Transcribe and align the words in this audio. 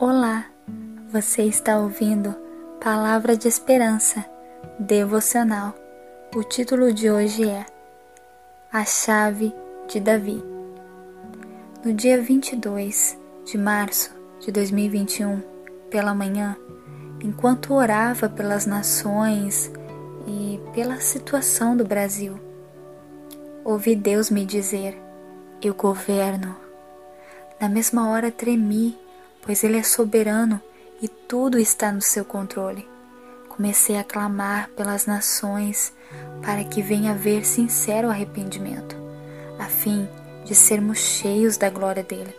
Olá, 0.00 0.46
você 1.10 1.42
está 1.42 1.76
ouvindo 1.76 2.32
Palavra 2.80 3.36
de 3.36 3.48
Esperança 3.48 4.24
Devocional. 4.78 5.74
O 6.36 6.44
título 6.44 6.92
de 6.92 7.10
hoje 7.10 7.48
é 7.48 7.66
A 8.72 8.84
Chave 8.84 9.52
de 9.88 9.98
Davi. 9.98 10.40
No 11.84 11.92
dia 11.92 12.22
22 12.22 13.18
de 13.44 13.58
março 13.58 14.14
de 14.38 14.52
2021, 14.52 15.42
pela 15.90 16.14
manhã, 16.14 16.56
enquanto 17.20 17.74
orava 17.74 18.28
pelas 18.28 18.66
nações 18.66 19.68
e 20.28 20.60
pela 20.72 21.00
situação 21.00 21.76
do 21.76 21.84
Brasil, 21.84 22.38
ouvi 23.64 23.96
Deus 23.96 24.30
me 24.30 24.46
dizer: 24.46 24.96
Eu 25.60 25.74
governo. 25.74 26.54
Na 27.60 27.68
mesma 27.68 28.08
hora 28.08 28.30
tremi 28.30 28.96
pois 29.48 29.64
Ele 29.64 29.78
é 29.78 29.82
soberano 29.82 30.60
e 31.00 31.08
tudo 31.08 31.58
está 31.58 31.90
no 31.90 32.02
seu 32.02 32.22
controle. 32.22 32.86
Comecei 33.48 33.96
a 33.96 34.04
clamar 34.04 34.68
pelas 34.76 35.06
nações 35.06 35.90
para 36.42 36.62
que 36.64 36.82
venha 36.82 37.12
haver 37.12 37.46
sincero 37.46 38.10
arrependimento, 38.10 38.94
a 39.58 39.64
fim 39.64 40.06
de 40.44 40.54
sermos 40.54 40.98
cheios 40.98 41.56
da 41.56 41.70
glória 41.70 42.02
dele. 42.02 42.36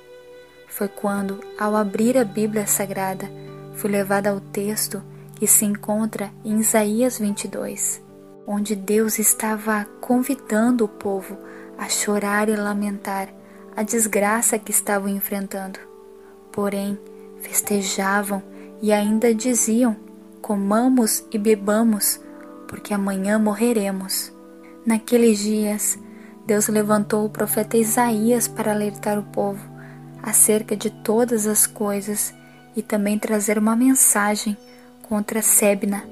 Foi 0.67 0.87
quando, 0.87 1.39
ao 1.57 1.75
abrir 1.75 2.15
a 2.15 2.23
Bíblia 2.23 2.67
Sagrada, 2.67 3.27
fui 3.73 3.89
levada 3.89 4.29
ao 4.29 4.39
texto 4.39 5.01
que 5.33 5.47
se 5.47 5.65
encontra 5.65 6.29
em 6.45 6.59
Isaías 6.59 7.17
22, 7.17 8.03
onde 8.45 8.75
Deus 8.75 9.17
estava 9.17 9.83
convidando 9.99 10.85
o 10.85 10.87
povo 10.87 11.35
a 11.75 11.89
chorar 11.89 12.49
e 12.49 12.55
lamentar 12.55 13.29
a 13.75 13.81
desgraça 13.81 14.59
que 14.59 14.69
estavam 14.69 15.09
enfrentando. 15.09 15.88
Porém, 16.59 16.99
festejavam 17.39 18.43
e 18.81 18.91
ainda 18.91 19.33
diziam: 19.33 19.95
Comamos 20.41 21.23
e 21.31 21.37
bebamos, 21.37 22.19
porque 22.67 22.93
amanhã 22.93 23.39
morreremos. 23.39 24.29
Naqueles 24.85 25.39
dias, 25.39 25.97
Deus 26.45 26.67
levantou 26.67 27.23
o 27.23 27.29
profeta 27.29 27.77
Isaías 27.77 28.49
para 28.49 28.73
alertar 28.73 29.17
o 29.17 29.23
povo 29.23 29.65
acerca 30.21 30.75
de 30.75 30.89
todas 30.89 31.47
as 31.47 31.65
coisas 31.65 32.33
e 32.75 32.81
também 32.81 33.17
trazer 33.17 33.57
uma 33.57 33.73
mensagem 33.73 34.57
contra 35.07 35.41
Sebna, 35.41 36.03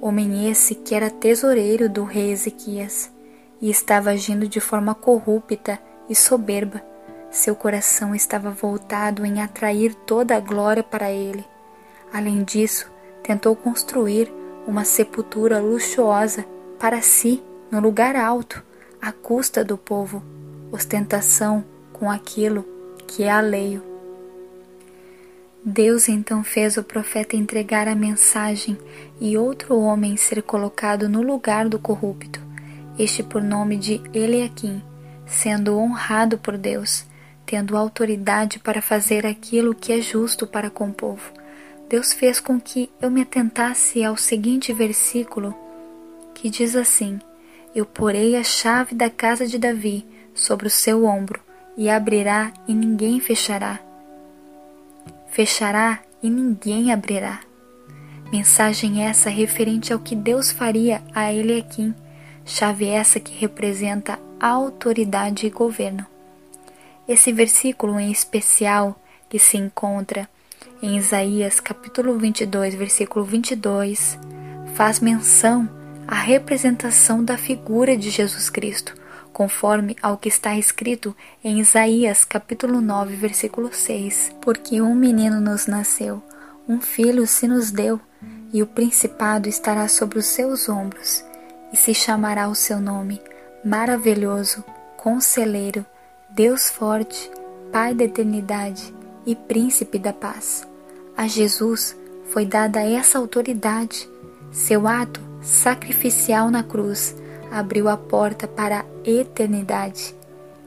homem 0.00 0.50
esse 0.50 0.74
que 0.74 0.96
era 0.96 1.10
tesoureiro 1.10 1.88
do 1.88 2.02
rei 2.02 2.32
Ezequias 2.32 3.08
e 3.60 3.70
estava 3.70 4.10
agindo 4.10 4.48
de 4.48 4.58
forma 4.58 4.96
corrupta 4.96 5.78
e 6.10 6.16
soberba 6.16 6.90
seu 7.32 7.56
coração 7.56 8.14
estava 8.14 8.50
voltado 8.50 9.24
em 9.24 9.40
atrair 9.40 9.94
toda 9.94 10.36
a 10.36 10.40
glória 10.40 10.82
para 10.82 11.10
ele. 11.10 11.42
Além 12.12 12.44
disso, 12.44 12.92
tentou 13.22 13.56
construir 13.56 14.30
uma 14.66 14.84
sepultura 14.84 15.58
luxuosa 15.58 16.44
para 16.78 17.00
si 17.00 17.42
no 17.70 17.80
lugar 17.80 18.16
alto, 18.16 18.62
à 19.00 19.10
custa 19.10 19.64
do 19.64 19.78
povo, 19.78 20.22
ostentação 20.70 21.64
com 21.90 22.10
aquilo 22.10 22.66
que 23.06 23.22
é 23.22 23.30
alheio. 23.30 23.82
Deus 25.64 26.08
então 26.10 26.44
fez 26.44 26.76
o 26.76 26.84
profeta 26.84 27.34
entregar 27.34 27.88
a 27.88 27.94
mensagem 27.94 28.76
e 29.18 29.38
outro 29.38 29.78
homem 29.78 30.18
ser 30.18 30.42
colocado 30.42 31.08
no 31.08 31.22
lugar 31.22 31.66
do 31.66 31.78
corrupto, 31.78 32.40
este 32.98 33.22
por 33.22 33.42
nome 33.42 33.78
de 33.78 34.02
Eliaquim, 34.12 34.82
sendo 35.24 35.78
honrado 35.78 36.36
por 36.36 36.58
Deus 36.58 37.06
tendo 37.52 37.76
autoridade 37.76 38.58
para 38.58 38.80
fazer 38.80 39.26
aquilo 39.26 39.74
que 39.74 39.92
é 39.92 40.00
justo 40.00 40.46
para 40.46 40.70
com 40.70 40.88
o 40.88 40.94
povo. 40.94 41.30
Deus 41.86 42.14
fez 42.14 42.40
com 42.40 42.58
que 42.58 42.88
eu 42.98 43.10
me 43.10 43.20
atentasse 43.20 44.02
ao 44.02 44.16
seguinte 44.16 44.72
versículo, 44.72 45.54
que 46.34 46.48
diz 46.48 46.74
assim: 46.74 47.20
Eu 47.74 47.84
porei 47.84 48.36
a 48.36 48.42
chave 48.42 48.94
da 48.94 49.10
casa 49.10 49.46
de 49.46 49.58
Davi 49.58 50.02
sobre 50.32 50.66
o 50.66 50.70
seu 50.70 51.04
ombro, 51.04 51.42
e 51.76 51.90
abrirá 51.90 52.54
e 52.66 52.74
ninguém 52.74 53.20
fechará. 53.20 53.78
Fechará 55.28 55.98
e 56.22 56.30
ninguém 56.30 56.90
abrirá. 56.90 57.40
Mensagem 58.32 59.04
essa 59.06 59.28
referente 59.28 59.92
ao 59.92 59.98
que 59.98 60.16
Deus 60.16 60.50
faria 60.50 61.02
a 61.14 61.30
Eliakim, 61.30 61.94
chave 62.46 62.88
essa 62.88 63.20
que 63.20 63.38
representa 63.38 64.18
autoridade 64.40 65.46
e 65.46 65.50
governo. 65.50 66.11
Esse 67.06 67.32
versículo 67.32 67.98
em 67.98 68.12
especial 68.12 68.96
que 69.28 69.38
se 69.38 69.56
encontra 69.56 70.28
em 70.80 70.96
Isaías 70.96 71.58
capítulo 71.58 72.16
22, 72.16 72.74
versículo 72.76 73.24
22, 73.24 74.18
faz 74.74 75.00
menção 75.00 75.68
à 76.06 76.14
representação 76.14 77.24
da 77.24 77.36
figura 77.36 77.96
de 77.96 78.08
Jesus 78.08 78.48
Cristo, 78.48 78.94
conforme 79.32 79.96
ao 80.00 80.16
que 80.16 80.28
está 80.28 80.56
escrito 80.56 81.14
em 81.42 81.58
Isaías 81.58 82.24
capítulo 82.24 82.80
9, 82.80 83.16
versículo 83.16 83.72
6. 83.72 84.36
Porque 84.40 84.80
um 84.80 84.94
menino 84.94 85.40
nos 85.40 85.66
nasceu, 85.66 86.22
um 86.68 86.80
filho 86.80 87.26
se 87.26 87.48
nos 87.48 87.72
deu, 87.72 88.00
e 88.52 88.62
o 88.62 88.66
principado 88.66 89.48
estará 89.48 89.88
sobre 89.88 90.18
os 90.18 90.26
seus 90.26 90.68
ombros, 90.68 91.24
e 91.72 91.76
se 91.76 91.94
chamará 91.94 92.46
o 92.48 92.54
seu 92.54 92.78
nome, 92.78 93.20
maravilhoso, 93.64 94.62
conselheiro, 94.96 95.84
Deus 96.34 96.70
forte, 96.70 97.30
Pai 97.70 97.94
da 97.94 98.04
eternidade 98.04 98.94
e 99.26 99.36
Príncipe 99.36 99.98
da 99.98 100.14
paz. 100.14 100.66
A 101.14 101.26
Jesus 101.26 101.94
foi 102.30 102.46
dada 102.46 102.80
essa 102.80 103.18
autoridade. 103.18 104.08
Seu 104.50 104.88
ato 104.88 105.20
sacrificial 105.42 106.50
na 106.50 106.62
cruz 106.62 107.14
abriu 107.50 107.86
a 107.86 107.98
porta 107.98 108.48
para 108.48 108.80
a 108.80 108.84
eternidade. 109.04 110.14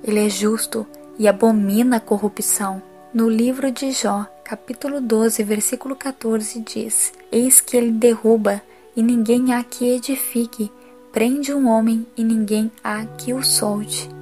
Ele 0.03 0.27
é 0.27 0.29
justo 0.29 0.85
e 1.17 1.27
abomina 1.27 1.97
a 1.97 1.99
corrupção. 1.99 2.79
No 3.11 3.27
livro 3.27 3.71
de 3.71 3.91
Jó, 3.91 4.23
capítulo 4.43 5.01
12, 5.01 5.41
versículo 5.43 5.95
14, 5.95 6.59
diz: 6.61 7.11
Eis 7.31 7.59
que 7.59 7.75
ele 7.75 7.91
derruba 7.91 8.61
e 8.95 9.01
ninguém 9.01 9.51
há 9.51 9.63
que 9.63 9.95
edifique, 9.95 10.71
prende 11.11 11.51
um 11.51 11.67
homem 11.67 12.05
e 12.15 12.23
ninguém 12.23 12.71
há 12.83 13.03
que 13.03 13.33
o 13.33 13.43
solte. 13.43 14.14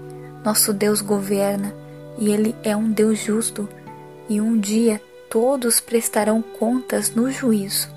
Nosso 0.43 0.73
Deus 0.73 1.01
governa 1.01 1.73
e 2.17 2.29
Ele 2.31 2.55
é 2.63 2.75
um 2.75 2.91
Deus 2.91 3.19
justo, 3.19 3.67
e 4.29 4.39
um 4.39 4.57
dia 4.59 5.01
todos 5.29 5.79
prestarão 5.79 6.41
contas 6.41 7.13
no 7.13 7.31
juízo. 7.31 7.89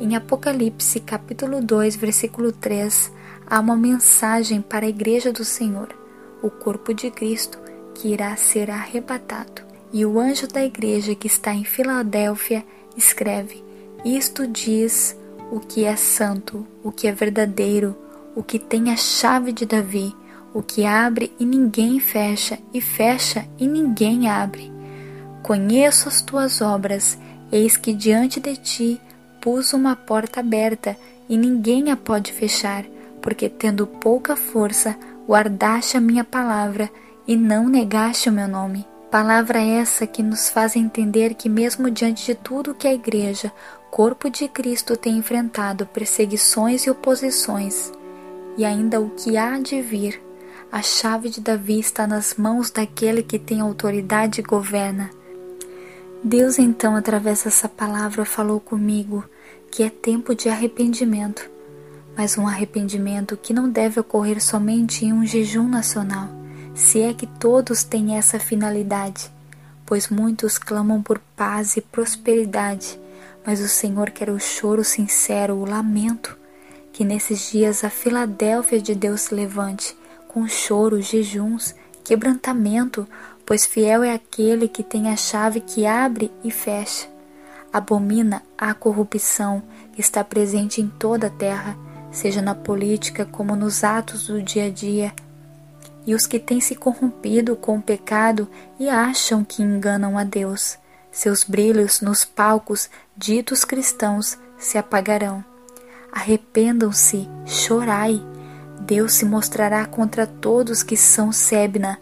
Em 0.00 0.16
Apocalipse, 0.16 0.98
capítulo 1.00 1.60
2, 1.60 1.96
versículo 1.96 2.50
3, 2.50 3.12
há 3.46 3.60
uma 3.60 3.76
mensagem 3.76 4.60
para 4.60 4.86
a 4.86 4.88
igreja 4.88 5.32
do 5.32 5.44
Senhor, 5.44 5.88
o 6.42 6.50
corpo 6.50 6.92
de 6.92 7.10
Cristo, 7.10 7.58
que 7.94 8.08
irá 8.08 8.34
ser 8.36 8.70
arrebatado. 8.70 9.62
E 9.92 10.04
o 10.04 10.18
anjo 10.18 10.48
da 10.48 10.64
igreja 10.64 11.14
que 11.14 11.28
está 11.28 11.54
em 11.54 11.64
Filadélfia 11.64 12.64
escreve: 12.96 13.62
Isto 14.04 14.46
diz 14.46 15.16
o 15.52 15.60
que 15.60 15.84
é 15.84 15.94
santo, 15.94 16.66
o 16.82 16.90
que 16.90 17.06
é 17.06 17.12
verdadeiro, 17.12 17.96
o 18.34 18.42
que 18.42 18.58
tem 18.58 18.90
a 18.90 18.96
chave 18.96 19.52
de 19.52 19.64
Davi 19.64 20.14
o 20.54 20.62
que 20.62 20.86
abre 20.86 21.34
e 21.38 21.44
ninguém 21.44 21.98
fecha, 21.98 22.58
e 22.72 22.80
fecha 22.80 23.44
e 23.58 23.66
ninguém 23.66 24.28
abre. 24.28 24.72
Conheço 25.42 26.08
as 26.08 26.22
tuas 26.22 26.62
obras, 26.62 27.18
eis 27.50 27.76
que 27.76 27.92
diante 27.92 28.38
de 28.38 28.56
ti 28.56 29.00
pus 29.40 29.72
uma 29.72 29.96
porta 29.96 30.40
aberta, 30.40 30.96
e 31.28 31.36
ninguém 31.36 31.90
a 31.90 31.96
pode 31.96 32.32
fechar, 32.32 32.84
porque 33.20 33.48
tendo 33.48 33.86
pouca 33.86 34.36
força, 34.36 34.96
guardaste 35.26 35.96
a 35.96 36.00
minha 36.00 36.22
palavra 36.22 36.88
e 37.26 37.36
não 37.36 37.68
negaste 37.68 38.28
o 38.28 38.32
meu 38.32 38.46
nome. 38.46 38.86
Palavra 39.10 39.60
essa 39.60 40.06
que 40.06 40.22
nos 40.22 40.50
faz 40.50 40.76
entender 40.76 41.34
que, 41.34 41.48
mesmo 41.48 41.90
diante 41.90 42.26
de 42.26 42.34
tudo 42.34 42.74
que 42.74 42.86
a 42.86 42.92
Igreja, 42.92 43.52
corpo 43.90 44.28
de 44.28 44.48
Cristo, 44.48 44.96
tem 44.96 45.16
enfrentado, 45.16 45.86
perseguições 45.86 46.84
e 46.84 46.90
oposições, 46.90 47.92
e 48.56 48.64
ainda 48.64 49.00
o 49.00 49.10
que 49.10 49.36
há 49.36 49.58
de 49.58 49.80
vir, 49.80 50.20
a 50.74 50.82
chave 50.82 51.30
de 51.30 51.40
Davi 51.40 51.78
está 51.78 52.04
nas 52.04 52.34
mãos 52.34 52.68
daquele 52.68 53.22
que 53.22 53.38
tem 53.38 53.60
autoridade 53.60 54.40
e 54.40 54.42
governa. 54.42 55.08
Deus 56.20 56.58
então, 56.58 56.96
através 56.96 57.44
dessa 57.44 57.68
palavra, 57.68 58.24
falou 58.24 58.58
comigo 58.58 59.24
que 59.70 59.84
é 59.84 59.88
tempo 59.88 60.34
de 60.34 60.48
arrependimento, 60.48 61.48
mas 62.16 62.36
um 62.36 62.48
arrependimento 62.48 63.36
que 63.36 63.54
não 63.54 63.70
deve 63.70 64.00
ocorrer 64.00 64.42
somente 64.42 65.04
em 65.04 65.12
um 65.12 65.24
jejum 65.24 65.68
nacional, 65.68 66.28
se 66.74 67.00
é 67.02 67.14
que 67.14 67.28
todos 67.28 67.84
têm 67.84 68.18
essa 68.18 68.40
finalidade, 68.40 69.30
pois 69.86 70.08
muitos 70.08 70.58
clamam 70.58 71.00
por 71.00 71.20
paz 71.36 71.76
e 71.76 71.80
prosperidade, 71.80 72.98
mas 73.46 73.60
o 73.60 73.68
Senhor 73.68 74.10
quer 74.10 74.28
o 74.28 74.40
choro 74.40 74.82
sincero, 74.82 75.54
o 75.54 75.64
lamento, 75.64 76.36
que 76.92 77.04
nesses 77.04 77.52
dias 77.52 77.84
a 77.84 77.90
Filadélfia 77.90 78.80
de 78.80 78.96
Deus 78.96 79.20
se 79.20 79.34
levante 79.36 79.96
com 80.34 80.48
choro, 80.48 81.00
jejuns, 81.00 81.76
quebrantamento, 82.02 83.06
pois 83.46 83.64
fiel 83.64 84.02
é 84.02 84.12
aquele 84.12 84.66
que 84.66 84.82
tem 84.82 85.08
a 85.08 85.14
chave 85.14 85.60
que 85.60 85.86
abre 85.86 86.28
e 86.42 86.50
fecha. 86.50 87.08
abomina 87.72 88.42
a 88.58 88.74
corrupção 88.74 89.62
que 89.92 90.00
está 90.00 90.24
presente 90.24 90.80
em 90.80 90.88
toda 90.88 91.28
a 91.28 91.30
terra, 91.30 91.76
seja 92.10 92.42
na 92.42 92.54
política 92.54 93.24
como 93.24 93.54
nos 93.54 93.84
atos 93.84 94.26
do 94.26 94.42
dia 94.42 94.66
a 94.66 94.70
dia. 94.70 95.12
E 96.04 96.14
os 96.14 96.26
que 96.26 96.40
têm 96.40 96.60
se 96.60 96.74
corrompido 96.74 97.54
com 97.56 97.78
o 97.78 97.82
pecado 97.82 98.48
e 98.78 98.88
acham 98.88 99.44
que 99.44 99.62
enganam 99.62 100.18
a 100.18 100.24
Deus, 100.24 100.76
seus 101.12 101.44
brilhos 101.44 102.00
nos 102.00 102.24
palcos 102.24 102.90
ditos 103.16 103.64
cristãos 103.64 104.36
se 104.58 104.78
apagarão. 104.78 105.44
Arrependam-se, 106.12 107.28
chorai. 107.46 108.33
Deus 108.86 109.14
se 109.14 109.24
mostrará 109.24 109.86
contra 109.86 110.26
todos 110.26 110.82
que 110.82 110.96
são 110.96 111.32
Sebna, 111.32 111.98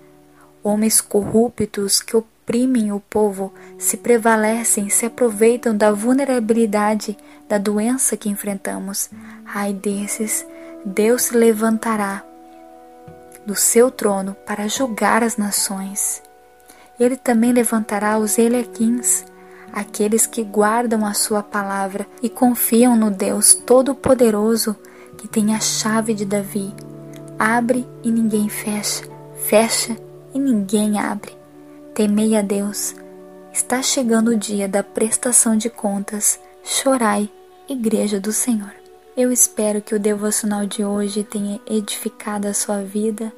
homens 0.62 1.00
corruptos 1.00 2.00
que 2.00 2.16
oprimem 2.16 2.92
o 2.92 2.98
povo, 2.98 3.52
se 3.78 3.96
prevalecem, 3.96 4.88
se 4.88 5.06
aproveitam 5.06 5.76
da 5.76 5.92
vulnerabilidade 5.92 7.16
da 7.48 7.56
doença 7.56 8.16
que 8.16 8.28
enfrentamos. 8.28 9.10
Ai 9.44 9.72
desses, 9.72 10.44
Deus 10.84 11.22
se 11.22 11.36
levantará 11.36 12.24
do 13.46 13.54
seu 13.54 13.90
trono 13.90 14.34
para 14.44 14.68
julgar 14.68 15.22
as 15.22 15.36
nações. 15.36 16.20
Ele 16.98 17.16
também 17.16 17.52
levantará 17.52 18.18
os 18.18 18.38
Elequins, 18.38 19.24
aqueles 19.72 20.26
que 20.26 20.42
guardam 20.42 21.06
a 21.06 21.14
sua 21.14 21.42
palavra 21.42 22.06
e 22.22 22.28
confiam 22.28 22.96
no 22.96 23.10
Deus 23.10 23.54
Todo-Poderoso 23.54 24.76
que 25.22 25.28
tem 25.28 25.54
a 25.54 25.60
chave 25.60 26.14
de 26.14 26.24
Davi. 26.24 26.74
Abre 27.38 27.86
e 28.02 28.10
ninguém 28.10 28.48
fecha, 28.48 29.04
fecha 29.36 29.96
e 30.34 30.38
ninguém 30.38 30.98
abre. 30.98 31.30
Temei 31.94 32.36
a 32.36 32.42
Deus. 32.42 32.92
Está 33.52 33.80
chegando 33.80 34.32
o 34.32 34.36
dia 34.36 34.68
da 34.68 34.82
prestação 34.82 35.56
de 35.56 35.70
contas. 35.70 36.40
Chorai, 36.64 37.30
Igreja 37.68 38.18
do 38.18 38.32
Senhor. 38.32 38.72
Eu 39.16 39.30
espero 39.30 39.80
que 39.80 39.94
o 39.94 40.00
devocional 40.00 40.66
de 40.66 40.84
hoje 40.84 41.22
tenha 41.22 41.60
edificado 41.70 42.48
a 42.48 42.54
sua 42.54 42.82
vida. 42.82 43.32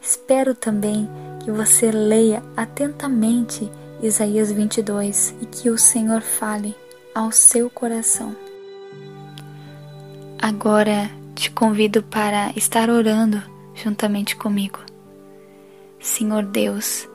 Espero 0.00 0.54
também 0.54 1.06
que 1.44 1.50
você 1.50 1.90
leia 1.90 2.42
atentamente 2.56 3.70
Isaías 4.02 4.50
22 4.50 5.34
e 5.42 5.44
que 5.44 5.68
o 5.68 5.76
Senhor 5.76 6.22
fale 6.22 6.74
ao 7.14 7.30
seu 7.30 7.68
coração. 7.68 8.34
Agora 10.40 11.10
te 11.36 11.50
convido 11.50 12.02
para 12.02 12.50
estar 12.56 12.88
orando 12.88 13.42
juntamente 13.74 14.34
comigo. 14.34 14.78
Senhor 16.00 16.42
Deus, 16.42 17.06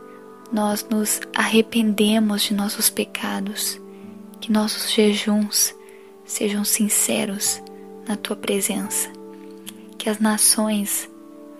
nós 0.51 0.85
nos 0.87 1.21
arrependemos 1.35 2.43
de 2.43 2.53
nossos 2.53 2.89
pecados, 2.89 3.81
que 4.39 4.51
nossos 4.51 4.91
jejuns 4.91 5.73
sejam 6.23 6.63
sinceros 6.63 7.61
na 8.07 8.15
tua 8.15 8.35
presença, 8.35 9.09
que 9.97 10.07
as 10.07 10.19
nações 10.19 11.09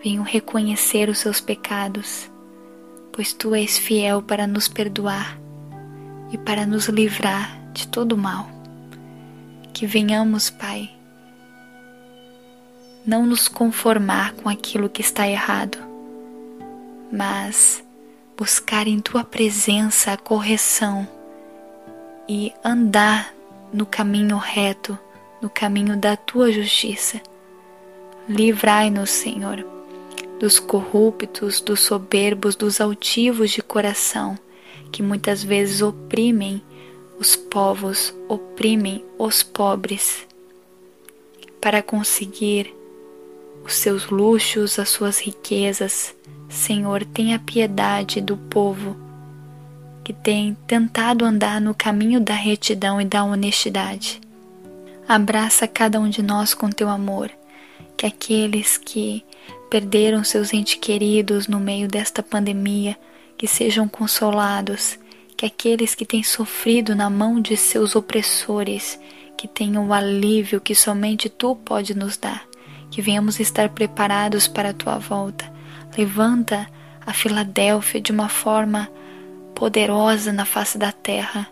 venham 0.04 0.24
reconhecer 0.24 1.10
os 1.10 1.18
seus 1.18 1.42
pecados, 1.42 2.30
pois 3.12 3.34
tu 3.34 3.56
és 3.56 3.78
fiel 3.78 4.22
para 4.22 4.46
nos 4.46 4.68
perdoar 4.68 5.40
e 6.32 6.38
para 6.38 6.66
nos 6.68 6.88
livrar 6.88 7.60
de 7.74 7.88
todo 7.88 8.16
mal. 8.16 8.48
Que 9.74 9.88
venhamos, 9.88 10.52
Pai, 10.52 11.01
não 13.06 13.26
nos 13.26 13.48
conformar 13.48 14.34
com 14.34 14.48
aquilo 14.48 14.90
que 14.90 15.02
está 15.02 15.28
errado, 15.28 15.78
mas 17.12 17.84
buscar 18.38 18.88
em 18.88 19.00
tua 19.00 19.24
presença 19.24 20.14
a 20.14 20.18
correção 20.18 21.08
e 22.28 22.54
andar 22.64 23.34
no 23.74 23.86
caminho 23.86 24.38
reto, 24.38 24.98
no 25.42 25.50
caminho 25.50 25.98
da 25.98 26.16
tua 26.16 26.52
justiça. 26.52 27.20
Livrai-nos, 28.30 29.10
Senhor, 29.10 29.66
dos 30.40 30.60
corruptos, 30.60 31.60
dos 31.60 31.82
soberbos, 31.82 32.56
dos 32.56 32.80
altivos 32.80 33.52
de 33.52 33.62
coração, 33.62 34.38
que 34.92 35.02
muitas 35.02 35.44
vezes 35.44 35.82
oprimem 35.82 36.62
os 37.20 37.36
povos, 37.36 38.14
oprimem 38.28 39.04
os 39.18 39.44
pobres, 39.44 40.26
para 41.60 41.84
conseguir 41.84 42.74
os 43.64 43.76
seus 43.76 44.10
luxos, 44.10 44.80
as 44.80 44.90
suas 44.90 45.20
riquezas, 45.20 46.16
Senhor, 46.50 47.06
tenha 47.06 47.40
piedade 47.40 48.20
do 48.20 48.36
povo 48.36 48.96
que 50.04 50.12
tem 50.12 50.58
tentado 50.68 51.24
andar 51.24 51.62
no 51.62 51.74
caminho 51.74 52.20
da 52.20 52.34
retidão 52.34 53.00
e 53.00 53.06
da 53.06 53.24
honestidade. 53.24 54.20
Abraça 55.08 55.68
cada 55.68 56.00
um 56.00 56.10
de 56.10 56.22
nós 56.22 56.54
com 56.54 56.70
teu 56.70 56.90
amor, 56.90 57.30
que 57.96 58.06
aqueles 58.06 58.78
que 58.78 59.24
perderam 59.70 60.24
seus 60.24 60.54
entes 60.54 60.76
queridos 60.76 61.48
no 61.48 61.60
meio 61.60 61.88
desta 61.88 62.22
pandemia, 62.22 62.98
que 63.38 63.48
sejam 63.48 63.88
consolados, 63.88 65.00
que 65.38 65.46
aqueles 65.46 65.96
que 65.96 66.06
têm 66.06 66.24
sofrido 66.24 66.96
na 66.96 67.10
mão 67.10 67.40
de 67.40 67.56
seus 67.56 67.96
opressores, 67.96 69.00
que 69.38 69.48
tenham 69.48 69.88
o 69.88 69.94
alívio 69.94 70.62
que 70.62 70.76
somente 70.76 71.30
tu 71.30 71.56
pode 71.56 71.96
nos 71.96 72.18
dar, 72.18 72.46
que 72.92 73.02
venhamos 73.02 73.40
estar 73.40 73.70
preparados 73.70 74.48
para 74.48 74.70
a 74.70 74.74
tua 74.74 75.00
volta 75.00 75.52
Levanta 75.98 76.68
a 77.06 77.14
Filadélfia 77.14 78.00
de 78.00 78.12
uma 78.12 78.30
forma 78.30 78.90
poderosa 79.54 80.32
na 80.32 80.46
face 80.46 80.78
da 80.78 80.92
terra, 80.92 81.48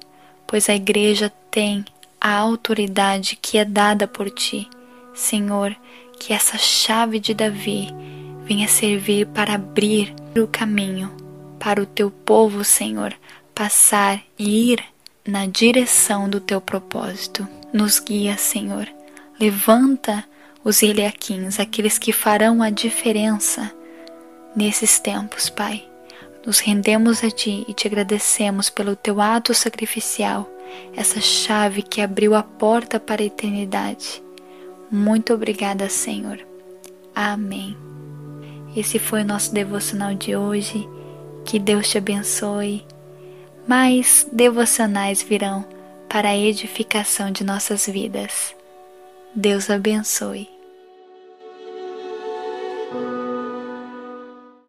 pois 0.47 0.69
a 0.69 0.75
igreja 0.75 1.31
tem 1.51 1.83
a 2.21 2.36
autoridade 2.36 3.38
que 3.41 3.57
é 3.57 3.65
dada 3.65 4.07
por 4.07 4.30
ti. 4.30 4.69
Senhor, 5.13 5.75
que 6.18 6.31
essa 6.31 6.57
chave 6.57 7.19
de 7.19 7.33
Davi 7.33 7.94
venha 8.45 8.68
servir 8.68 9.27
para 9.27 9.56
abrir 9.56 10.13
o 10.38 10.47
caminho 10.47 11.12
para 11.59 11.81
o 11.81 11.86
teu 11.86 12.09
povo, 12.09 12.63
Senhor, 12.63 13.13
passar 13.53 14.21
e 14.38 14.71
ir 14.71 14.83
na 15.27 15.45
direção 15.45 16.30
do 16.30 16.39
teu 16.39 16.62
propósito. 16.62 17.45
Nos 17.74 18.00
guia, 18.00 18.38
Senhor. 18.38 18.88
Levanta 19.38 20.24
os 20.63 20.83
Eliaquins, 20.83 21.59
aqueles 21.59 21.97
que 21.97 22.11
farão 22.11 22.61
a 22.61 22.69
diferença 22.69 23.71
nesses 24.56 25.00
tempos, 25.00 25.50
Pai. 25.50 25.83
Nos 26.45 26.59
rendemos 26.59 27.23
a 27.23 27.29
Ti 27.29 27.65
e 27.67 27.73
te 27.73 27.88
agradecemos 27.88 28.69
pelo 28.69 28.95
Teu 28.95 29.22
ato 29.22 29.53
sacrificial, 29.53 30.50
essa 30.95 31.19
chave 31.19 31.81
que 31.81 32.01
abriu 32.01 32.36
a 32.36 32.43
porta 32.43 33.00
para 33.00 33.22
a 33.22 33.25
eternidade. 33.25 34.22
Muito 34.91 35.34
obrigada, 35.34 35.89
Senhor. 35.89 36.39
Amém. 37.13 37.77
Esse 38.75 39.00
foi 39.00 39.22
o 39.22 39.25
nosso 39.25 39.53
devocional 39.53 40.13
de 40.13 40.36
hoje. 40.36 40.88
Que 41.45 41.60
Deus 41.60 41.89
te 41.89 41.98
abençoe. 41.98 42.86
Mais 43.67 44.27
devocionais 44.31 45.22
virão 45.22 45.65
para 46.07 46.29
a 46.29 46.38
edificação 46.38 47.31
de 47.31 47.43
nossas 47.43 47.86
vidas. 47.88 48.55
Deus 49.36 49.69
abençoe. 49.69 50.59